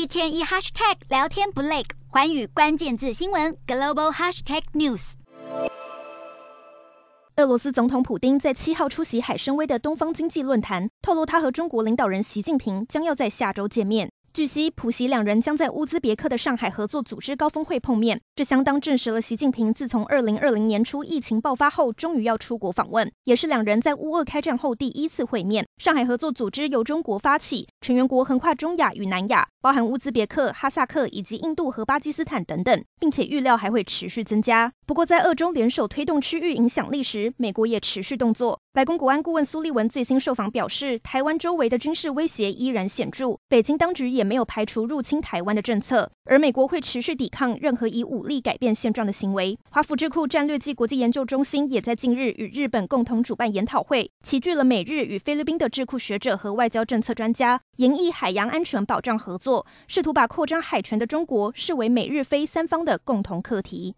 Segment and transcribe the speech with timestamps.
[0.00, 5.12] 一天一 hashtag 聊天不累，环宇关键字新闻 global hashtag news。
[7.36, 14.09] 俄罗斯总统普京在七号出席海参崴的东方经济论坛，透露他和中国领导人习近平将要在下周见面。
[14.32, 25.66] 据悉，普习两人将在乌兹别克的上海合作组织高峰会碰面，这相当证实了习近平自从二零二零年初疫情爆发后，终于要出国访问，也是两人在乌俄开战后第一次会面。
[25.78, 34.72] 上海合作组织由中国发起，成员国横跨中亚与南亚，包含乌兹别克、哈萨克以及印度和巴基斯坦等等，并且预料还会持续增加。
[34.90, 38.60] 不过，在俄中联手推动区域影响力时，美国也持续动作。
[38.72, 49.56] 白宫国安顾问苏利文最新受访表示，台湾周围的军事威胁依然显著，北京当局也没有排除入侵台湾的政策，而美国会持续抵抗任何以武力改变现状的行为。
[49.70, 63.94] 华府智库战略暨国际研究中心也在近日与日本共同主办研讨会，齐聚了美日与菲律宾的智库学者和外交政策专家，研议海洋安全保障合作，试图把扩张海权的中国视为美日菲三方的共同课题。